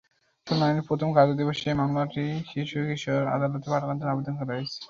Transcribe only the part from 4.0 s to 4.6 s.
আবেদন করা